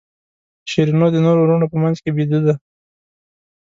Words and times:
شیرینو 0.71 1.07
د 1.13 1.17
نورو 1.25 1.39
وروڼو 1.43 1.71
په 1.71 1.77
منځ 1.83 1.97
کې 2.03 2.09
بېده 2.15 2.39
ده. 2.45 2.53